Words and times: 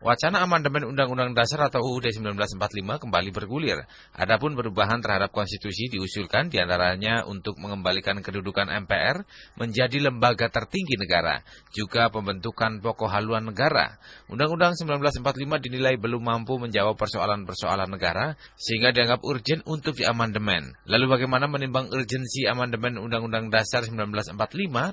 Wacana 0.00 0.40
amandemen 0.40 0.88
Undang-Undang 0.88 1.36
Dasar 1.36 1.68
atau 1.68 1.84
UUD 1.84 2.08
1945 2.08 2.56
kembali 3.04 3.36
bergulir. 3.36 3.84
Adapun 4.16 4.56
perubahan 4.56 4.96
terhadap 5.04 5.28
konstitusi 5.28 5.92
diusulkan 5.92 6.48
di 6.48 6.56
antaranya 6.56 7.28
untuk 7.28 7.60
mengembalikan 7.60 8.16
kedudukan 8.24 8.72
MPR 8.88 9.28
menjadi 9.60 10.08
lembaga 10.08 10.48
tertinggi 10.48 10.96
negara, 10.96 11.44
juga 11.76 12.08
pembentukan 12.08 12.80
pokok 12.80 13.12
haluan 13.12 13.52
negara. 13.52 14.00
Undang-Undang 14.32 14.80
1945 14.80 15.68
dinilai 15.68 16.00
belum 16.00 16.24
mampu 16.24 16.56
menjawab 16.56 16.96
persoalan-persoalan 16.96 17.92
negara 17.92 18.40
sehingga 18.56 18.96
dianggap 18.96 19.20
urgent 19.20 19.68
untuk 19.68 20.00
diamandemen. 20.00 20.80
Lalu 20.88 21.12
bagaimana 21.12 21.44
menimbang 21.44 21.92
urgensi 21.92 22.48
amandemen 22.48 22.96
Undang-Undang 22.96 23.52
Dasar 23.52 23.84
1945 23.84 24.32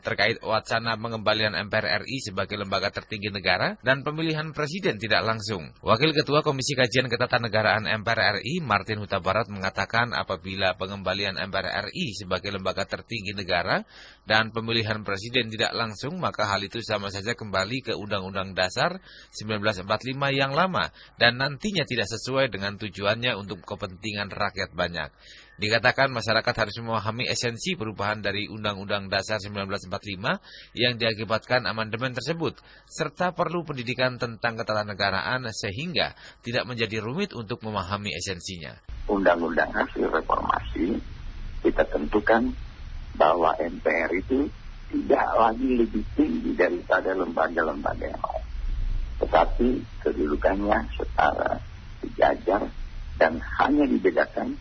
terkait 0.04 0.36
wacana 0.44 1.00
pengembalian 1.00 1.56
MPR 1.56 2.04
RI 2.04 2.28
sebagai 2.28 2.60
lembaga 2.60 2.92
tertinggi 2.92 3.32
negara 3.32 3.80
dan 3.88 4.04
pemilihan 4.04 4.52
presiden 4.52 4.97
tidak 5.00 5.24
langsung. 5.24 5.72
Wakil 5.86 6.12
Ketua 6.12 6.44
Komisi 6.44 6.76
Kajian 6.76 7.08
Ketatanegaraan 7.08 7.88
MPR 8.02 8.42
RI, 8.42 8.60
Martin 8.60 9.00
Huta 9.00 9.24
Barat 9.24 9.48
mengatakan 9.48 10.12
apabila 10.12 10.76
pengembalian 10.76 11.38
MPR 11.38 11.90
RI 11.90 12.18
sebagai 12.18 12.52
lembaga 12.52 12.84
tertinggi 12.84 13.32
negara 13.32 13.82
dan 14.28 14.52
pemilihan 14.52 15.02
presiden 15.08 15.48
tidak 15.48 15.72
langsung, 15.72 16.20
maka 16.20 16.50
hal 16.50 16.60
itu 16.66 16.84
sama 16.84 17.08
saja 17.08 17.38
kembali 17.38 17.88
ke 17.88 17.94
Undang-Undang 17.96 18.58
Dasar 18.58 19.00
1945 19.34 19.88
yang 20.36 20.52
lama 20.52 20.92
dan 21.16 21.40
nantinya 21.40 21.88
tidak 21.88 22.12
sesuai 22.12 22.52
dengan 22.52 22.76
tujuannya 22.76 23.34
untuk 23.40 23.64
kepentingan 23.64 24.30
rakyat 24.34 24.76
banyak. 24.76 25.10
Dikatakan 25.58 26.14
masyarakat 26.14 26.54
harus 26.54 26.78
memahami 26.78 27.26
esensi 27.26 27.74
perubahan 27.74 28.22
dari 28.22 28.46
Undang-Undang 28.46 29.10
Dasar 29.10 29.42
1945 29.42 29.90
yang 30.78 30.94
diakibatkan 31.02 31.66
amandemen 31.66 32.14
tersebut, 32.14 32.62
serta 32.86 33.34
perlu 33.34 33.66
pendidikan 33.66 34.22
tentang 34.22 34.54
ketatanegaraan 34.54 35.50
sehingga 35.50 36.14
tidak 36.46 36.70
menjadi 36.70 37.02
rumit 37.02 37.34
untuk 37.34 37.66
memahami 37.66 38.14
esensinya. 38.14 38.78
Undang-undang 39.10 39.74
hasil 39.74 40.06
reformasi 40.14 41.02
kita 41.66 41.90
tentukan 41.90 42.54
bahwa 43.18 43.58
MPR 43.58 44.14
itu 44.14 44.46
tidak 44.94 45.26
lagi 45.42 45.70
lebih 45.74 46.06
tinggi 46.14 46.54
daripada 46.54 47.18
lembaga-lembaga 47.18 48.06
yang 48.06 48.22
lain. 48.22 48.46
Tetapi 49.26 49.70
kedudukannya 50.06 50.78
setara 50.94 51.58
sejajar 52.06 52.62
dan 53.18 53.42
hanya 53.58 53.90
dibedakan 53.90 54.54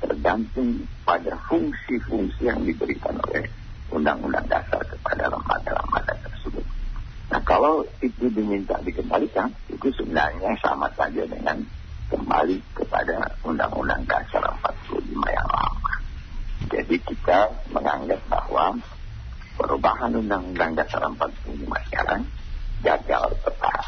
tergantung 0.00 0.84
pada 1.06 1.32
fungsi-fungsi 1.48 2.48
yang 2.48 2.60
diberikan 2.62 3.16
oleh 3.28 3.48
Undang-Undang 3.88 4.46
Dasar 4.50 4.82
kepada 4.84 5.30
lembaga-lembaga 5.30 6.14
tersebut. 6.26 6.64
Nah 7.32 7.40
kalau 7.46 7.86
itu 8.02 8.28
diminta 8.28 8.76
dikembalikan, 8.82 9.48
itu 9.70 9.88
sebenarnya 9.94 10.52
sama 10.60 10.90
saja 10.98 11.22
dengan 11.24 11.62
kembali 12.10 12.58
kepada 12.74 13.30
Undang-Undang 13.42 14.02
Dasar 14.06 14.42
45 14.62 15.02
yang 15.30 15.48
lama. 15.50 15.94
Jadi 16.66 16.96
kita 17.02 17.50
menganggap 17.70 18.20
bahwa 18.26 18.74
perubahan 19.56 20.12
Undang-Undang 20.14 20.72
Dasar 20.76 21.02
45 21.06 21.86
sekarang 21.90 22.22
gagal 22.82 23.26
tepat. 23.42 23.84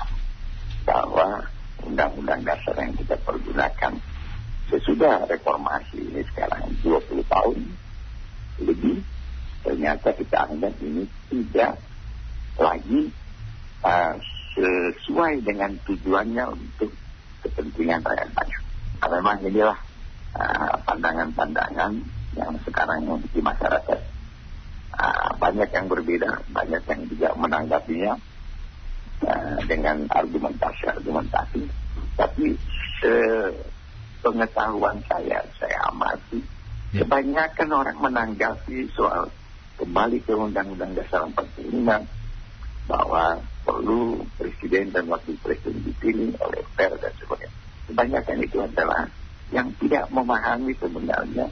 Bahwa 0.89 1.45
Undang-Undang 1.85 2.43
Dasar 2.43 2.75
yang 2.81 2.97
kita 2.97 3.15
pergunakan 3.23 3.93
sesudah 4.69 5.25
reformasi 5.25 6.13
ini 6.13 6.23
sekarang 6.33 6.69
20 6.85 7.25
tahun 7.25 7.59
lebih 8.61 9.01
ternyata 9.65 10.13
kita 10.13 10.37
anggap 10.49 10.75
ini 10.85 11.09
tidak 11.33 11.81
lagi 12.59 13.09
uh, 13.85 14.15
sesuai 14.59 15.47
dengan 15.47 15.73
tujuannya 15.87 16.45
untuk 16.51 16.91
kepentingan 17.47 18.03
rakyat 18.03 18.31
banyak. 18.35 18.63
Nah, 18.99 19.09
memang 19.15 19.39
inilah 19.47 19.79
pandangan-pandangan 20.83 21.93
uh, 21.95 22.35
yang 22.35 22.53
sekarang 22.67 23.07
di 23.31 23.41
masyarakat 23.41 24.01
uh, 24.99 25.31
banyak 25.39 25.71
yang 25.71 25.87
berbeda, 25.87 26.31
banyak 26.51 26.83
yang 26.83 27.01
juga 27.07 27.29
menanggapinya 27.39 28.15
uh, 29.23 29.59
dengan 29.71 30.07
argumentasi-argumentasi. 30.11 31.63
Tapi 32.19 32.59
se 32.99 33.15
pengetahuan 34.21 34.99
saya, 35.07 35.43
saya 35.59 35.79
amati, 35.91 36.43
ya. 36.93 37.05
kebanyakan 37.05 37.69
orang 37.71 37.99
menanggapi 37.99 38.91
soal 38.93 39.31
kembali 39.79 40.19
ke 40.27 40.35
Undang-Undang 40.35 40.99
Dasar 40.99 41.27
45 41.31 42.91
bahwa 42.91 43.39
perlu 43.63 44.25
presiden 44.41 44.91
dan 44.91 45.07
wakil 45.13 45.37
presiden 45.45 45.85
dipilih 45.85 46.35
oleh 46.41 46.65
per 46.73 46.97
dan 46.99 47.13
sebagainya. 47.21 47.55
Kebanyakan 47.89 48.39
itu 48.43 48.59
adalah 48.65 49.07
yang 49.53 49.69
tidak 49.81 50.09
memahami 50.13 50.73
sebenarnya 50.77 51.47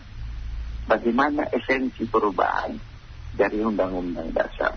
bagaimana 0.88 1.48
esensi 1.52 2.04
perubahan 2.08 2.76
dari 3.36 3.60
Undang-Undang 3.60 4.32
Dasar 4.32 4.72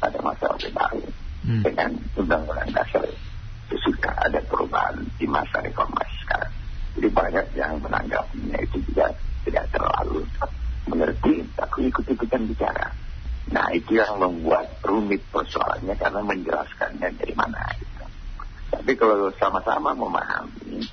pada 0.00 0.18
masa 0.24 0.48
Orde 0.48 0.72
Baru 0.72 1.04
hmm. 1.44 1.62
dengan 1.62 1.90
Undang-Undang 2.16 2.72
Dasar 2.72 3.04
sesudah 3.68 4.12
ada 4.26 4.40
perubahan 4.48 5.00
di 5.16 5.26
masa 5.28 5.60
reformasi. 5.64 6.21
Jadi 7.02 7.18
banyak 7.18 7.58
yang 7.58 7.82
menanggapinya 7.82 8.62
itu 8.62 8.78
juga 8.86 9.10
tidak 9.42 9.66
terlalu 9.74 10.22
mengerti, 10.86 11.42
tapi 11.58 11.90
ikut-ikutan 11.90 12.46
bicara. 12.46 12.94
Nah 13.50 13.66
itu 13.74 13.98
yang 13.98 14.22
membuat 14.22 14.70
rumit 14.86 15.18
persoalannya 15.34 15.98
karena 15.98 16.22
menjelaskannya 16.22 17.10
dari 17.18 17.34
mana 17.34 17.58
gitu. 17.74 18.06
Tapi 18.70 18.92
kalau 18.94 19.34
sama-sama 19.34 19.90
memahami 19.98 20.86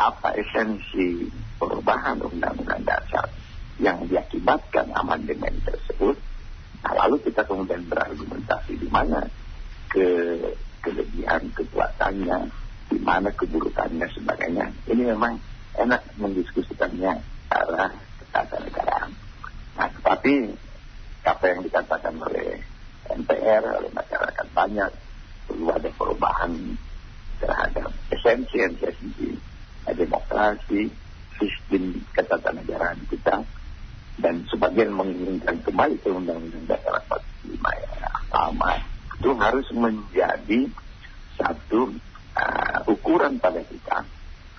apa 0.00 0.32
esensi 0.40 1.28
perubahan 1.60 2.16
undang-undang 2.16 2.80
dasar 2.88 3.28
yang 3.76 4.08
diakibatkan 4.08 4.88
amandemen 4.96 5.52
tersebut, 5.68 6.16
nah 6.80 6.96
lalu 7.04 7.20
kita 7.28 7.44
kemudian 7.44 7.84
berargumentasi 7.92 8.80
di 8.80 8.88
mana 8.88 9.20
ke 9.92 10.08
kelebihan 10.80 11.44
kekuatannya, 11.52 12.55
di 12.90 12.98
mana 13.02 13.30
keburukannya 13.34 14.06
sebagainya. 14.14 14.70
Ini 14.86 15.02
memang 15.14 15.38
enak 15.76 16.02
mendiskusikannya 16.16 17.12
arah 17.50 17.92
ketatanegaraan. 18.22 19.10
Nah, 19.76 19.88
tetapi 20.00 20.32
apa 21.26 21.44
yang 21.50 21.60
dikatakan 21.66 22.14
oleh 22.22 22.62
MPR, 23.10 23.62
oleh 23.82 23.90
masyarakat 23.90 24.46
banyak, 24.54 24.90
perlu 25.46 25.66
ada 25.70 25.90
perubahan 25.94 26.52
terhadap 27.38 27.90
esensi 28.10 28.56
esensi 28.62 29.28
demokrasi, 29.86 30.90
sistem 31.38 32.02
ketatanegaraan 32.10 32.98
kita, 33.06 33.46
dan 34.18 34.42
sebagian 34.48 34.90
menginginkan 34.96 35.60
kembali 35.62 35.96
ke 36.00 36.08
Undang-Undang 36.10 36.64
Dasar 36.66 36.98
45 37.06 37.52
yang 37.60 37.94
lama, 38.32 38.72
itu 39.16 39.30
harus 39.36 39.68
menjadi 39.76 40.60
satu 41.36 41.92
uh, 42.36 42.78
ukuran 42.86 43.40
pada 43.40 43.64
kita 43.64 44.04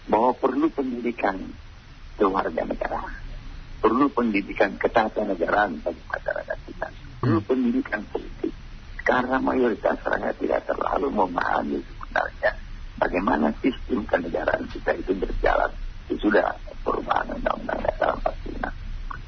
bahwa 0.10 0.34
perlu 0.34 0.68
pendidikan 0.74 1.38
keluarga 2.18 2.66
negara, 2.66 3.06
perlu 3.80 4.10
pendidikan 4.10 4.74
ketatanegaraan 4.82 5.78
bagi 5.86 6.02
masyarakat 6.10 6.58
kita, 6.66 6.88
perlu 7.22 7.40
hmm. 7.40 7.48
pendidikan 7.48 8.02
politik. 8.10 8.54
Karena 9.06 9.40
mayoritas 9.40 10.04
rakyat 10.04 10.36
tidak 10.36 10.62
terlalu 10.68 11.08
memahami 11.14 11.80
sebenarnya 11.80 12.52
bagaimana 13.00 13.56
sistem 13.64 14.04
kenegaraan 14.04 14.68
kita 14.68 14.92
itu 15.00 15.16
berjalan. 15.16 15.72
Itu 16.08 16.28
sudah 16.28 16.56
perubahan 16.84 17.40
Undang-Undang 17.40 17.80
Dasar 17.88 18.16
45. 18.20 18.68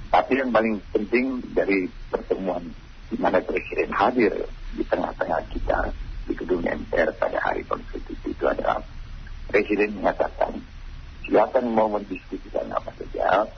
Tapi 0.09 0.32
yang 0.36 0.52
paling 0.52 0.76
penting 0.92 1.26
dari 1.56 1.88
pertemuan 2.12 2.64
di 3.08 3.18
mana 3.20 3.40
Presiden 3.40 3.92
hadir 3.94 4.34
di 4.74 4.84
tengah-tengah 4.84 5.42
kita 5.54 5.92
di 6.29 6.34
gedung 6.38 6.62
MPR 6.62 7.09
pada 7.17 7.41
hari 7.41 7.66
konstitusi 7.66 8.29
itu 8.29 8.45
adalah 8.45 8.78
Presiden 9.49 9.97
mengatakan 9.97 10.61
silakan 11.26 11.73
mau 11.73 11.90
mendiskusikan 11.90 12.70
apa 12.70 12.93
saja 13.02 13.49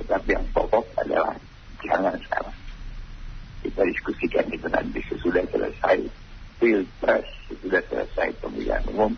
tetapi 0.00 0.32
yang 0.32 0.46
pokok 0.56 0.88
adalah 0.96 1.36
jangan 1.84 2.16
sekarang 2.24 2.56
kita 3.60 3.82
diskusikan 3.92 4.46
itu 4.48 4.66
nanti 4.72 5.04
sesudah 5.04 5.44
selesai 5.52 6.00
pilpres 6.56 7.28
sesudah 7.52 7.84
selesai 7.92 8.32
pemilihan 8.40 8.80
umum 8.88 9.12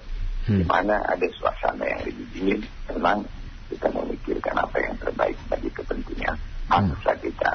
hmm. 0.51 0.59
di 0.59 0.65
mana 0.67 0.99
ada 1.07 1.27
suasana 1.39 1.87
yang 1.87 2.03
lebih 2.11 2.27
dingin 2.35 2.61
tenang 2.91 3.23
kita 3.71 3.87
memikirkan 3.95 4.55
apa 4.59 4.77
yang 4.83 4.95
terbaik 4.99 5.39
bagi 5.47 5.71
kepentingan 5.71 6.37
bangsa 6.67 7.13
hmm. 7.15 7.23
kita 7.23 7.53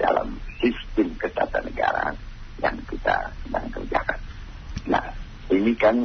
dalam 0.00 0.28
sistem 0.62 1.12
ketatanegaraan 1.20 2.16
yang 2.62 2.76
kita 2.86 3.30
sedang 3.46 3.66
kerjakan. 3.70 4.18
Nah, 4.86 5.04
ini 5.50 5.67
kan 5.78 5.96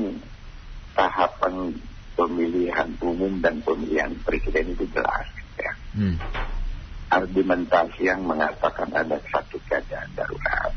tahapan 0.94 1.74
pemilihan 2.14 2.90
umum 3.02 3.42
dan 3.42 3.60
pemilihan 3.66 4.14
presiden 4.22 4.78
itu 4.78 4.86
jelas. 4.94 5.26
Ya. 5.58 5.74
Hmm. 5.98 6.18
Argumentasi 7.10 8.10
yang 8.10 8.26
mengatakan 8.26 8.90
ada 8.94 9.18
satu 9.30 9.58
keadaan 9.70 10.10
darurat. 10.18 10.74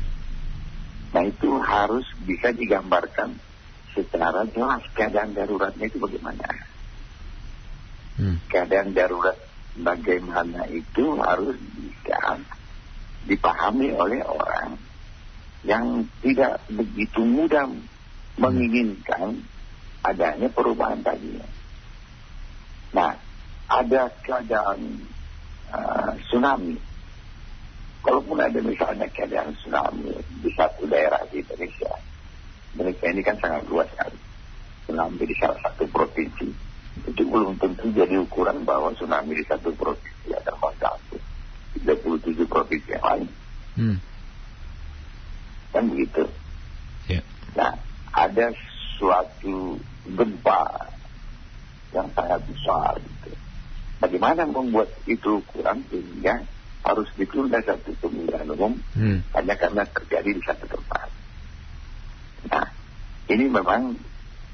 Nah 1.13 1.23
itu 1.25 1.49
harus 1.61 2.05
bisa 2.25 2.53
digambarkan 2.53 3.37
secara 3.93 4.45
jelas 4.53 4.85
keadaan 4.93 5.33
daruratnya 5.33 5.85
itu 5.89 5.97
bagaimana. 5.97 6.45
Hmm. 8.17 8.37
Keadaan 8.49 8.93
darurat 8.93 9.37
bagaimana 9.77 10.65
itu 10.69 11.17
harus 11.21 11.57
bisa 11.77 12.41
dipahami 13.29 13.93
oleh 13.93 14.21
orang 14.25 14.77
yang 15.65 16.05
tidak 16.21 16.61
begitu 16.69 17.21
mudah 17.25 17.67
menginginkan 18.37 19.41
adanya 20.05 20.47
perubahan 20.53 21.01
tadi. 21.01 21.37
Nah, 22.93 23.11
ada 23.67 24.01
keadaan 24.23 24.79
uh, 25.73 26.11
tsunami. 26.29 26.77
Kalaupun 28.05 28.39
ada 28.39 28.55
misalnya 28.63 29.09
keadaan 29.11 29.51
tsunami 29.59 30.15
di 30.39 30.49
satu 30.55 30.87
daerah 30.87 31.19
di 31.27 31.43
Indonesia, 31.43 31.91
Indonesia 32.77 33.07
ini 33.11 33.21
kan 33.25 33.35
sangat 33.41 33.67
luas 33.67 33.89
sekali. 33.91 34.19
Tsunami 34.87 35.23
di 35.27 35.35
salah 35.35 35.59
satu 35.59 35.83
provinsi, 35.91 36.47
itu 37.03 37.21
belum 37.27 37.59
tentu 37.59 37.91
jadi 37.91 38.15
ukuran 38.23 38.63
bahwa 38.63 38.95
tsunami 38.95 39.35
di 39.35 39.43
satu 39.43 39.75
provinsi 39.75 40.31
ada 40.31 40.55
satu, 40.79 41.19
37 41.83 42.47
provinsi 42.47 42.89
yang 42.95 43.03
lain. 43.03 43.27
Hmm. 43.75 43.97
Kan 45.75 45.83
begitu. 45.91 46.23
Yeah. 47.11 47.23
Nah, 47.53 47.75
ada 48.17 48.49
suatu 48.97 49.77
gempa 50.09 50.89
yang 51.93 52.09
sangat 52.17 52.41
besar 52.49 52.97
gitu. 52.97 53.29
Bagaimana 54.01 54.49
membuat 54.49 54.89
itu 55.05 55.41
kurang 55.53 55.85
sehingga 55.89 56.41
harus 56.81 57.09
ditunda 57.17 57.61
satu 57.61 57.93
pemilihan 58.01 58.47
umum 58.49 58.73
Hmm. 58.97 59.21
hanya 59.37 59.53
karena 59.57 59.83
terjadi 59.85 60.29
di 60.33 60.41
satu 60.41 60.65
tempat. 60.65 61.09
Nah, 62.47 62.67
ini 63.29 63.45
memang 63.51 63.97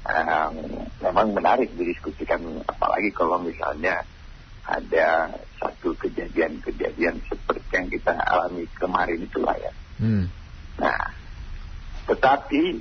um, 0.04 0.54
memang 1.00 1.26
menarik 1.32 1.70
didiskusikan 1.76 2.40
apalagi 2.68 3.12
kalau 3.14 3.40
misalnya 3.40 4.02
ada 4.64 5.28
satu 5.60 5.92
kejadian-kejadian 6.00 7.20
seperti 7.28 7.70
yang 7.76 7.88
kita 7.92 8.12
alami 8.16 8.64
kemarin 8.76 9.20
itulah 9.20 9.54
ya. 9.60 9.72
Hmm. 10.00 10.26
Nah, 10.80 11.12
tetapi 12.08 12.80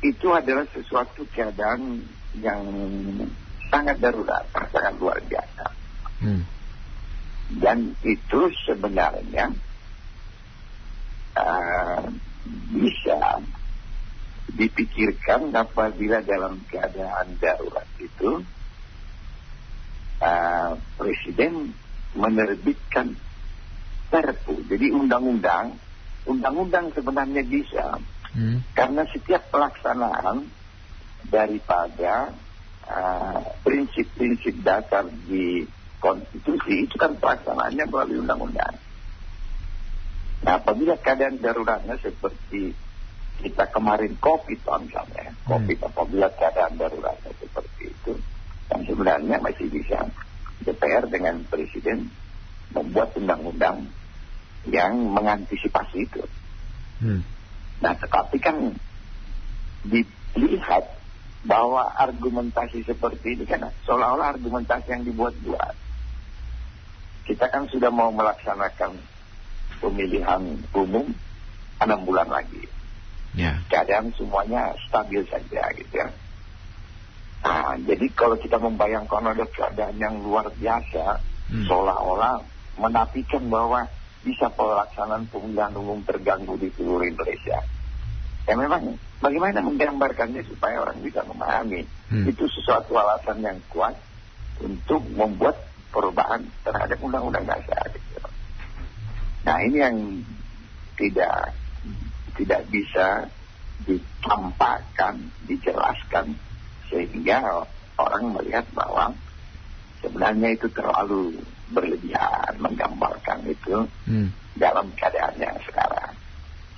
itu 0.00 0.28
adalah 0.32 0.64
sesuatu 0.72 1.28
keadaan 1.32 2.00
yang 2.40 2.62
sangat 3.68 4.00
darurat, 4.00 4.44
sangat 4.52 4.94
luar 4.96 5.20
biasa. 5.28 5.66
Hmm. 6.20 6.42
Dan 7.50 7.92
itu 8.06 8.40
sebenarnya 8.64 9.52
uh, 11.36 12.04
bisa 12.70 13.42
dipikirkan 14.50 15.54
apabila 15.54 16.22
dalam 16.24 16.62
keadaan 16.66 17.38
darurat 17.38 17.86
itu 18.00 18.42
uh, 20.22 20.72
Presiden 20.98 21.74
menerbitkan 22.14 23.14
perpu. 24.10 24.66
Jadi 24.66 24.90
undang-undang, 24.90 25.78
undang-undang 26.26 26.90
sebenarnya 26.90 27.46
bisa 27.46 27.98
Hmm. 28.30 28.62
karena 28.78 29.02
setiap 29.10 29.50
pelaksanaan 29.50 30.46
daripada 31.26 32.30
uh, 32.86 33.42
prinsip-prinsip 33.66 34.62
dasar 34.62 35.10
di 35.26 35.66
konstitusi 35.98 36.88
itu 36.88 36.94
kan 36.96 37.18
pelaksanaannya 37.18 37.84
melalui 37.90 38.22
undang-undang. 38.22 38.74
Nah, 40.40 40.56
apabila 40.56 40.96
keadaan 40.96 41.36
daruratnya 41.42 42.00
seperti 42.00 42.72
kita 43.40 43.68
kemarin 43.68 44.16
COVID 44.16 44.60
misalnya, 44.80 45.36
COVID 45.44 45.78
apabila 45.92 46.32
keadaan 46.32 46.80
daruratnya 46.80 47.32
seperti 47.36 47.92
itu, 47.92 48.12
dan 48.72 48.80
sebenarnya 48.88 49.36
masih 49.44 49.68
bisa 49.68 50.08
DPR 50.64 51.08
dengan 51.08 51.44
Presiden 51.48 52.08
membuat 52.72 53.12
undang-undang 53.16 53.88
yang 54.68 54.92
mengantisipasi 55.12 55.98
itu. 56.04 56.22
Hmm. 57.00 57.20
Nah, 57.80 57.92
tetapi 57.96 58.36
kan 58.40 58.56
dilihat 59.84 60.84
bahwa 61.48 61.88
argumentasi 61.96 62.84
seperti 62.84 63.40
ini 63.40 63.44
kan 63.48 63.64
seolah-olah 63.88 64.36
argumentasi 64.36 64.92
yang 64.92 65.04
dibuat-buat. 65.08 65.74
Kita 67.24 67.48
kan 67.48 67.64
sudah 67.72 67.88
mau 67.88 68.12
melaksanakan 68.12 69.00
pemilihan 69.80 70.42
umum 70.76 71.08
enam 71.80 72.00
bulan 72.04 72.28
lagi. 72.28 72.60
Ya. 73.32 73.56
Keadaan 73.72 74.12
semuanya 74.18 74.76
stabil 74.84 75.24
saja 75.30 75.62
gitu 75.72 75.94
ya. 75.96 76.08
Nah, 77.40 77.72
jadi 77.88 78.04
kalau 78.12 78.36
kita 78.36 78.60
membayangkan 78.60 79.32
ada 79.32 79.48
keadaan 79.48 79.96
yang 79.96 80.20
luar 80.20 80.52
biasa, 80.52 81.24
Hmm. 81.50 81.66
seolah-olah 81.66 82.46
menafikan 82.78 83.42
bahwa 83.50 83.82
bisa 84.20 84.52
pelaksanaan 84.52 85.24
pemilihan 85.32 85.72
umum 85.76 86.04
terganggu 86.04 86.60
di 86.60 86.68
seluruh 86.76 87.08
Indonesia. 87.08 87.64
Ya 88.44 88.54
memang 88.56 89.00
bagaimana 89.20 89.64
menggambarkannya 89.64 90.44
supaya 90.44 90.80
orang 90.82 91.00
bisa 91.00 91.24
memahami 91.24 91.84
Hmm. 92.10 92.26
itu 92.26 92.42
sesuatu 92.50 92.98
alasan 92.98 93.38
yang 93.38 93.58
kuat 93.70 93.94
untuk 94.58 94.98
membuat 95.14 95.54
perubahan 95.94 96.42
terhadap 96.66 96.98
undang-undang 96.98 97.46
dasar. 97.46 97.86
Gitu. 97.94 98.18
Nah 99.46 99.56
ini 99.62 99.78
yang 99.78 99.96
tidak 100.98 101.54
tidak 102.34 102.66
bisa 102.68 103.30
ditampakkan, 103.86 105.30
dijelaskan 105.46 106.34
sehingga 106.90 107.64
orang 107.94 108.34
melihat 108.34 108.66
bahwa 108.74 109.14
sebenarnya 110.00 110.56
itu 110.56 110.66
terlalu 110.72 111.36
berlebihan 111.70 112.58
menggambarkan 112.58 113.46
itu 113.46 113.86
Hmm. 114.08 114.34
dalam 114.58 114.90
keadaannya 114.96 115.62
sekarang. 115.64 116.12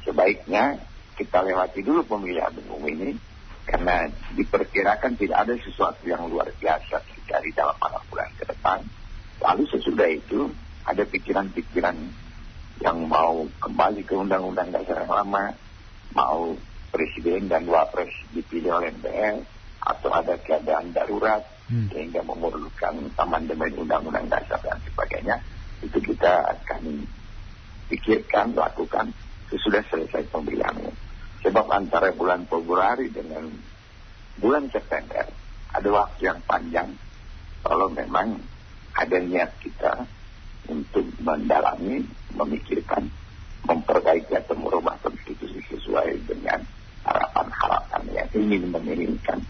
Sebaiknya 0.05 0.77
kita 1.17 1.41
lewati 1.43 1.81
dulu 1.81 2.05
pemilihan 2.05 2.53
umum 2.67 2.83
ini 2.91 3.17
karena 3.65 4.11
diperkirakan 4.35 5.15
tidak 5.15 5.39
ada 5.47 5.55
sesuatu 5.63 6.03
yang 6.05 6.27
luar 6.27 6.51
biasa 6.59 6.99
terjadi 7.07 7.49
dalam 7.55 7.77
beberapa 7.79 8.03
bulan 8.11 8.31
ke 8.35 8.45
depan. 8.51 8.79
Lalu 9.43 9.63
sesudah 9.71 10.09
itu 10.11 10.51
ada 10.83 11.07
pikiran-pikiran 11.07 11.97
yang 12.83 12.99
mau 13.07 13.47
kembali 13.63 14.03
ke 14.03 14.15
undang-undang 14.19 14.75
dasar 14.75 15.07
yang 15.07 15.15
lama, 15.15 15.55
mau 16.11 16.59
presiden 16.91 17.47
dan 17.47 17.65
wapres 17.71 18.11
dipilih 18.35 18.83
oleh 18.83 18.91
MPR, 18.91 19.39
atau 19.83 20.11
ada 20.11 20.35
keadaan 20.39 20.91
darurat 20.91 21.47
Hmm. 21.73 21.89
sehingga 21.89 22.21
memerlukan 22.21 23.01
amandemen 23.17 23.73
undang-undang 23.81 24.29
dasar 24.29 24.61
dan 24.61 24.77
sebagainya, 24.85 25.41
itu 25.81 25.97
kita 26.05 26.53
akan 26.53 27.09
pikirkan, 27.89 28.53
lakukan 28.53 29.09
sesudah 29.49 29.81
selesai 29.89 30.29
umum. 30.37 30.93
Sebab 31.41 31.67
antara 31.73 32.13
bulan 32.13 32.45
Februari 32.45 33.09
dengan 33.09 33.49
bulan 34.37 34.69
September 34.69 35.25
ada 35.73 35.89
waktu 35.89 36.21
yang 36.29 36.45
panjang 36.45 36.93
kalau 37.65 37.89
memang 37.89 38.37
ada 38.93 39.17
niat 39.17 39.57
kita 39.65 40.05
untuk 40.69 41.09
mendalami, 41.25 42.05
memikirkan, 42.37 43.09
memperbaiki 43.65 44.37
atau 44.37 44.61
merubah 44.61 45.01
konstitusi 45.01 45.65
sesuai 45.73 46.21
dengan 46.29 46.61
harapan-harapan 47.03 48.03
yang 48.13 48.29
ingin 48.37 48.69
menginginkan. 48.69 49.41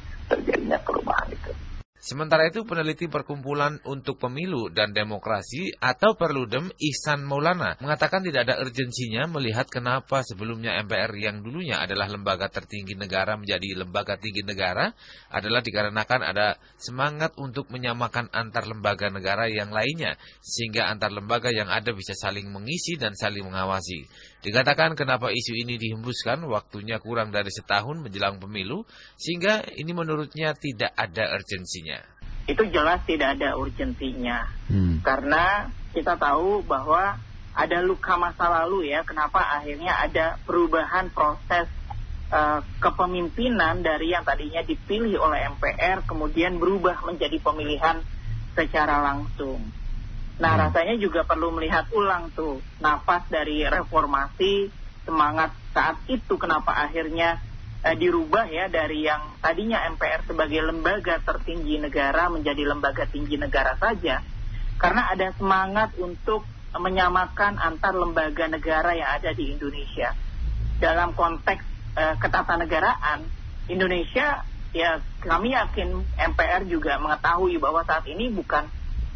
Sementara 2.02 2.50
itu 2.50 2.66
peneliti 2.66 3.06
Perkumpulan 3.06 3.78
untuk 3.86 4.18
Pemilu 4.18 4.74
dan 4.74 4.90
Demokrasi 4.90 5.70
atau 5.78 6.18
Perludem 6.18 6.66
Ihsan 6.74 7.22
Maulana 7.22 7.78
mengatakan 7.78 8.26
tidak 8.26 8.50
ada 8.50 8.58
urgensinya 8.58 9.30
melihat 9.30 9.70
kenapa 9.70 10.26
sebelumnya 10.26 10.82
MPR 10.82 11.14
yang 11.14 11.46
dulunya 11.46 11.78
adalah 11.78 12.10
lembaga 12.10 12.50
tertinggi 12.50 12.98
negara 12.98 13.38
menjadi 13.38 13.86
lembaga 13.86 14.18
tinggi 14.18 14.42
negara 14.42 14.90
adalah 15.30 15.62
dikarenakan 15.62 16.26
ada 16.26 16.58
semangat 16.74 17.38
untuk 17.38 17.70
menyamakan 17.70 18.26
antar 18.34 18.66
lembaga 18.66 19.06
negara 19.06 19.46
yang 19.46 19.70
lainnya 19.70 20.18
sehingga 20.42 20.90
antar 20.90 21.14
lembaga 21.14 21.54
yang 21.54 21.70
ada 21.70 21.94
bisa 21.94 22.18
saling 22.18 22.50
mengisi 22.50 22.98
dan 22.98 23.14
saling 23.14 23.46
mengawasi. 23.46 24.10
Dikatakan 24.42 24.98
kenapa 24.98 25.30
isu 25.30 25.54
ini 25.54 25.78
dihembuskan 25.78 26.42
waktunya 26.50 26.98
kurang 26.98 27.30
dari 27.30 27.46
setahun 27.46 28.02
menjelang 28.02 28.42
pemilu 28.42 28.82
sehingga 29.14 29.62
ini 29.78 29.94
menurutnya 29.94 30.50
tidak 30.58 30.90
ada 30.98 31.30
urgensinya. 31.30 32.02
itu 32.42 32.58
jelas 32.74 32.98
tidak 33.06 33.38
ada 33.38 33.54
urgensinya 33.54 34.50
Hmm. 34.66 34.98
karena 35.06 35.70
kita 35.94 36.18
tahu 36.18 36.66
bahwa 36.66 37.14
ada 37.54 37.78
luka 37.86 38.18
masa 38.18 38.50
lalu 38.50 38.90
ya 38.90 39.06
kenapa 39.06 39.38
akhirnya 39.62 39.94
ada 39.94 40.42
perubahan 40.42 41.06
proses 41.14 41.70
eh, 42.32 42.60
kepemimpinan 42.82 43.84
dari 43.86 44.10
yang 44.10 44.26
tadinya 44.26 44.58
dipilih 44.64 45.22
oleh 45.22 45.54
MPR 45.54 46.02
kemudian 46.02 46.58
berubah 46.58 47.04
menjadi 47.06 47.38
pemilihan 47.38 48.02
secara 48.58 49.04
langsung. 49.04 49.60
Nah, 50.40 50.52
Hmm. 50.56 50.62
rasanya 50.68 50.96
juga 50.96 51.28
perlu 51.28 51.52
melihat 51.52 51.90
ulang 51.92 52.32
tuh 52.32 52.64
nafas 52.80 53.28
dari 53.28 53.66
reformasi, 53.68 54.72
semangat 55.04 55.52
saat 55.74 55.98
itu 56.08 56.38
kenapa 56.38 56.72
akhirnya 56.72 57.40
uh, 57.82 57.96
dirubah 57.98 58.46
ya 58.48 58.70
dari 58.70 59.04
yang 59.04 59.36
tadinya 59.42 59.82
MPR 59.92 60.24
sebagai 60.26 60.62
lembaga 60.62 61.18
tertinggi 61.20 61.82
negara 61.82 62.30
menjadi 62.30 62.62
lembaga 62.62 63.04
tinggi 63.10 63.36
negara 63.36 63.74
saja 63.76 64.22
karena 64.78 65.02
ada 65.10 65.30
semangat 65.36 65.94
untuk 65.98 66.46
menyamakan 66.72 67.60
antar 67.60 67.92
lembaga 67.92 68.48
negara 68.48 68.96
yang 68.96 69.10
ada 69.20 69.30
di 69.36 69.52
Indonesia 69.52 70.14
dalam 70.80 71.12
konteks 71.12 71.62
uh, 71.98 72.14
ketatanegaraan 72.18 73.26
Indonesia 73.68 74.42
ya 74.72 74.98
kami 75.20 75.52
yakin 75.52 76.00
MPR 76.16 76.64
juga 76.64 76.96
mengetahui 76.96 77.60
bahwa 77.60 77.84
saat 77.84 78.08
ini 78.08 78.32
bukan 78.32 78.66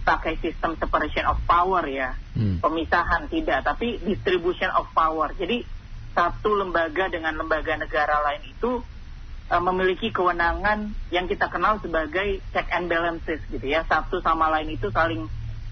pakai 0.07 0.39
sistem 0.39 0.79
separation 0.79 1.27
of 1.27 1.43
power 1.51 1.83
ya. 1.91 2.15
Hmm. 2.39 2.63
pemisahan 2.63 3.27
tidak. 3.27 3.67
Tapi 3.67 3.99
distribution 4.07 4.71
of 4.79 4.87
power. 4.95 5.35
Jadi 5.35 5.67
satu 6.15 6.55
lembaga 6.55 7.11
dengan 7.11 7.35
lembaga 7.35 7.75
negara 7.75 8.23
lain 8.23 8.47
itu 8.47 8.81
uh, 9.51 9.63
memiliki 9.67 10.15
kewenangan 10.15 10.95
yang 11.11 11.27
kita 11.27 11.51
kenal 11.51 11.83
sebagai 11.83 12.39
check 12.55 12.71
and 12.71 12.87
balances 12.87 13.43
gitu 13.51 13.67
ya. 13.67 13.83
Satu 13.91 14.23
sama 14.23 14.47
lain 14.55 14.79
itu 14.79 14.95
saling 14.95 15.27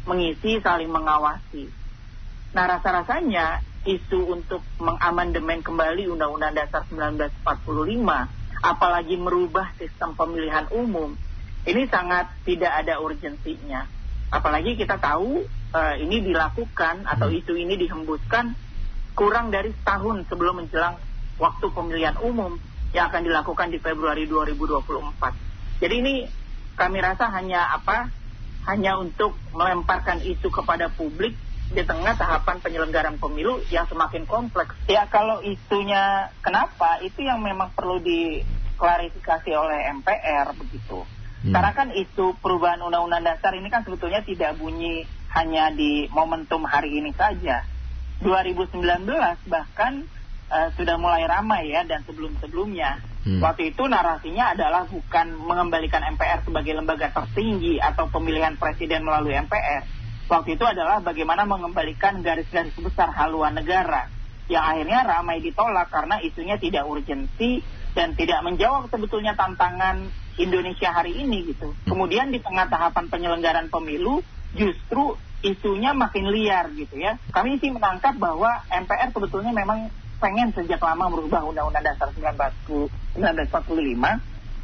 mengisi 0.05 0.59
saling 0.59 0.91
mengawasi. 0.91 1.71
Nah 2.53 2.64
rasa-rasanya 2.67 3.62
isu 3.87 4.35
untuk 4.35 4.64
mengamandemen 4.83 5.62
kembali 5.62 6.11
Undang-Undang 6.11 6.57
Dasar 6.59 6.83
1945 6.91 7.45
apalagi 8.64 9.21
merubah 9.21 9.76
sistem 9.76 10.17
pemilihan 10.17 10.64
umum, 10.73 11.12
ini 11.69 11.85
sangat 11.85 12.33
tidak 12.49 12.73
ada 12.81 12.97
urgensinya. 12.97 13.85
Apalagi 14.33 14.78
kita 14.78 14.97
tahu 15.00 15.45
uh, 15.75 15.95
ini 15.99 16.23
dilakukan 16.25 17.04
atau 17.04 17.28
hmm. 17.28 17.38
isu 17.43 17.54
ini 17.59 17.75
dihembuskan 17.76 18.54
kurang 19.14 19.50
dari 19.54 19.71
setahun 19.71 20.26
sebelum 20.26 20.64
menjelang 20.64 20.99
waktu 21.38 21.66
pemilihan 21.71 22.19
umum 22.23 22.59
yang 22.95 23.11
akan 23.11 23.26
dilakukan 23.26 23.75
di 23.75 23.78
Februari 23.83 24.26
2024. 24.31 25.83
Jadi 25.83 25.95
ini 25.99 26.14
kami 26.78 26.99
rasa 27.02 27.31
hanya 27.35 27.75
apa? 27.75 28.11
Hanya 28.64 28.97
untuk 28.97 29.37
melemparkan 29.52 30.25
isu 30.25 30.49
kepada 30.49 30.88
publik 30.88 31.37
di 31.75 31.83
tengah 31.83 32.14
tahapan 32.14 32.62
penyelenggaraan 32.62 33.19
pemilu 33.19 33.61
yang 33.69 33.85
semakin 33.90 34.25
kompleks. 34.25 34.73
Ya 34.87 35.11
kalau 35.11 35.43
isunya 35.43 36.31
kenapa 36.40 37.02
itu 37.02 37.26
yang 37.26 37.43
memang 37.43 37.75
perlu 37.75 37.99
diklarifikasi 38.00 39.50
oleh 39.52 39.90
MPR 40.00 40.54
begitu. 40.54 41.02
Hmm. 41.45 41.53
Karena 41.53 41.73
kan 41.77 41.89
isu 41.93 42.41
perubahan 42.41 42.81
undang-undang 42.81 43.21
dasar 43.21 43.53
ini 43.53 43.69
kan 43.69 43.85
sebetulnya 43.85 44.25
tidak 44.25 44.57
bunyi 44.57 45.05
hanya 45.37 45.69
di 45.69 46.09
momentum 46.09 46.65
hari 46.65 46.97
ini 46.97 47.13
saja. 47.13 47.69
2019 48.25 48.81
bahkan 49.53 50.09
uh, 50.49 50.69
sudah 50.73 50.97
mulai 50.97 51.29
ramai 51.29 51.69
ya 51.69 51.85
dan 51.85 52.01
sebelum-sebelumnya. 52.09 53.05
Hmm. 53.29 53.41
Waktu 53.45 53.77
itu 53.77 53.85
narasinya 53.85 54.57
adalah 54.57 54.89
bukan 54.89 55.37
mengembalikan 55.37 56.01
MPR 56.17 56.49
sebagai 56.49 56.73
lembaga 56.73 57.13
tertinggi 57.13 57.77
atau 57.77 58.09
pemilihan 58.09 58.57
presiden 58.57 59.05
melalui 59.05 59.37
MPR, 59.37 59.85
waktu 60.29 60.57
itu 60.57 60.65
adalah 60.65 61.05
bagaimana 61.05 61.45
mengembalikan 61.45 62.25
garis-garis 62.25 62.73
besar 62.81 63.13
haluan 63.13 63.53
negara 63.57 64.09
yang 64.49 64.65
akhirnya 64.65 65.09
ramai 65.09 65.41
ditolak 65.41 65.89
karena 65.89 66.21
isunya 66.21 66.61
tidak 66.61 66.85
urgensi 66.85 67.65
dan 67.97 68.13
tidak 68.13 68.45
menjawab 68.45 68.93
sebetulnya 68.93 69.33
tantangan 69.33 70.05
Indonesia 70.38 70.91
hari 70.91 71.14
ini 71.14 71.55
gitu. 71.55 71.71
Hmm. 71.71 71.79
Kemudian 71.87 72.35
di 72.35 72.43
tengah 72.43 72.67
tahapan 72.67 73.07
penyelenggaraan 73.07 73.71
pemilu 73.71 74.23
justru 74.55 75.19
isunya 75.45 75.93
makin 75.93 76.31
liar 76.33 76.73
gitu 76.73 76.97
ya. 76.97 77.21
Kami 77.31 77.61
sih 77.61 77.71
menangkap 77.71 78.17
bahwa 78.17 78.64
MPR 78.73 79.12
sebetulnya 79.12 79.53
memang 79.53 79.93
pengen 80.19 80.57
sejak 80.57 80.81
lama 80.81 81.12
merubah 81.12 81.45
Undang-Undang 81.45 81.85
Dasar 81.85 82.09
1945, 82.17 83.21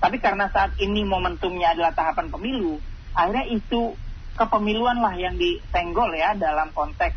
tapi 0.01 0.17
karena 0.17 0.49
saat 0.49 0.73
ini 0.81 1.05
momentumnya 1.05 1.77
adalah 1.77 1.93
tahapan 1.93 2.33
pemilu, 2.33 2.81
akhirnya 3.13 3.45
isu 3.61 3.93
kepemiluan 4.41 5.05
lah 5.05 5.13
yang 5.21 5.37
disenggol 5.37 6.09
ya 6.17 6.33
dalam 6.33 6.73
konteks 6.73 7.13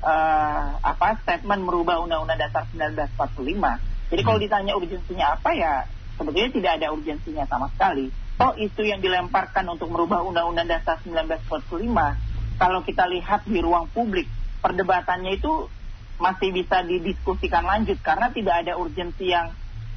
uh, 0.00 0.80
apa 0.80 1.20
statement 1.20 1.60
merubah 1.60 2.00
Undang-Undang 2.00 2.40
Dasar 2.40 2.64
1945. 2.72 4.08
Jadi 4.08 4.22
kalau 4.24 4.38
hmm. 4.40 4.46
ditanya 4.48 4.72
urgensinya 4.80 5.26
apa 5.36 5.50
ya 5.52 5.84
sebetulnya 6.18 6.50
tidak 6.50 6.72
ada 6.82 6.86
urgensinya 6.94 7.44
sama 7.46 7.70
sekali. 7.74 8.10
Oh 8.38 8.52
isu 8.58 8.82
yang 8.82 8.98
dilemparkan 8.98 9.62
untuk 9.70 9.94
merubah 9.94 10.26
Undang-Undang 10.26 10.66
Dasar 10.66 10.98
1945 11.06 12.58
kalau 12.58 12.80
kita 12.82 13.06
lihat 13.06 13.46
di 13.46 13.62
ruang 13.62 13.86
publik 13.90 14.26
perdebatannya 14.58 15.38
itu 15.38 15.70
masih 16.18 16.54
bisa 16.54 16.82
didiskusikan 16.86 17.66
lanjut 17.66 17.98
karena 18.02 18.30
tidak 18.30 18.66
ada 18.66 18.78
urgensi 18.78 19.30
yang 19.30 19.50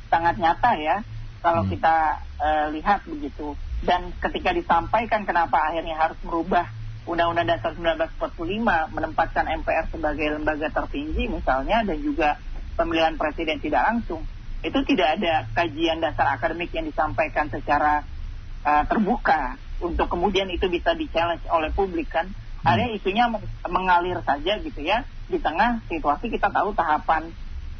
sangat 0.09 0.41
nyata 0.41 0.71
ya 0.77 0.97
kalau 1.41 1.65
hmm. 1.65 1.71
kita 1.77 1.95
uh, 2.41 2.67
lihat 2.73 3.05
begitu. 3.05 3.53
Dan 3.77 4.09
ketika 4.17 4.57
disampaikan 4.57 5.21
kenapa 5.25 5.69
akhirnya 5.69 5.97
harus 5.97 6.17
merubah 6.25 6.65
Undang-Undang 7.07 7.47
Dasar 7.47 7.71
1945 7.77 8.91
menempatkan 8.91 9.45
MPR 9.63 9.85
sebagai 9.93 10.27
lembaga 10.35 10.67
tertinggi 10.67 11.31
misalnya 11.31 11.85
dan 11.87 11.97
juga 12.03 12.35
pemilihan 12.75 13.15
presiden 13.15 13.63
tidak 13.63 13.81
langsung, 13.87 14.27
itu 14.67 14.79
tidak 14.93 15.19
ada 15.19 15.47
kajian 15.55 16.03
dasar 16.03 16.35
akademik 16.35 16.69
yang 16.75 16.85
disampaikan 16.85 17.47
secara 17.47 18.03
uh, 18.67 18.83
terbuka 18.85 19.55
untuk 19.79 20.11
kemudian 20.11 20.51
itu 20.51 20.67
bisa 20.67 20.91
di-challenge 20.93 21.47
oleh 21.47 21.71
publik 21.71 22.11
kan. 22.11 22.27
Hmm. 22.27 22.75
Ada 22.75 22.91
isunya 22.91 23.31
mengalir 23.65 24.19
saja 24.27 24.59
gitu 24.59 24.83
ya 24.83 25.07
di 25.31 25.39
tengah 25.39 25.83
situasi 25.87 26.27
kita 26.27 26.51
tahu 26.51 26.75
tahapan 26.75 27.31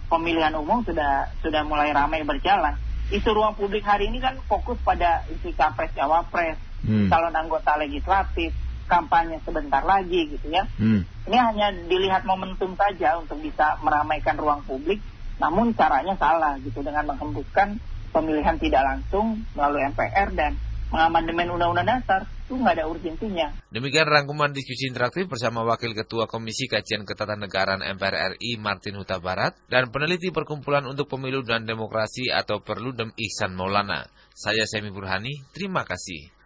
pemilihan 0.08 0.56
umum 0.56 0.84
sudah 0.88 1.32
sudah 1.44 1.68
mulai 1.68 1.92
ramai 1.92 2.24
berjalan 2.24 2.80
isu 3.08 3.30
ruang 3.32 3.56
publik 3.56 3.88
hari 3.88 4.12
ini 4.12 4.20
kan 4.20 4.36
fokus 4.52 4.76
pada 4.84 5.24
isu 5.32 5.56
capres 5.56 5.96
cawapres, 5.96 6.60
hmm. 6.84 7.08
calon 7.08 7.36
anggota 7.36 7.80
legislatif, 7.80 8.52
kampanye 8.92 9.40
sebentar 9.48 9.84
lagi 9.88 10.36
gitu 10.36 10.52
ya. 10.52 10.68
Hmm. 10.76 11.08
Ini 11.28 11.38
hanya 11.40 11.68
dilihat 11.88 12.28
momentum 12.28 12.76
saja 12.76 13.20
untuk 13.20 13.40
bisa 13.40 13.80
meramaikan 13.80 14.36
ruang 14.36 14.64
publik, 14.68 15.00
namun 15.38 15.74
caranya 15.78 16.14
salah 16.18 16.58
gitu 16.62 16.82
dengan 16.82 17.06
menghembuskan 17.14 17.78
pemilihan 18.10 18.58
tidak 18.58 18.82
langsung 18.82 19.42
melalui 19.54 19.86
MPR 19.94 20.30
dan 20.34 20.58
mengamandemen 20.88 21.52
undang-undang 21.52 22.00
dasar 22.00 22.24
itu 22.48 22.56
nggak 22.56 22.80
ada 22.80 22.88
urgensinya. 22.88 23.48
Demikian 23.76 24.08
rangkuman 24.08 24.56
diskusi 24.56 24.88
interaktif 24.88 25.28
bersama 25.28 25.68
Wakil 25.68 25.92
Ketua 25.92 26.32
Komisi 26.32 26.72
Kajian 26.72 27.04
Ketatanegaraan 27.04 27.84
MPR 27.84 28.40
RI 28.40 28.56
Martin 28.56 28.96
Huta 28.96 29.20
Barat 29.20 29.52
dan 29.68 29.92
peneliti 29.92 30.32
Perkumpulan 30.32 30.88
untuk 30.88 31.12
Pemilu 31.12 31.44
dan 31.44 31.68
Demokrasi 31.68 32.32
atau 32.32 32.64
Perludem 32.64 33.12
Ihsan 33.20 33.52
Maulana. 33.52 34.08
Saya 34.32 34.64
Semi 34.64 34.88
Burhani, 34.96 35.44
terima 35.52 35.84
kasih. 35.84 36.37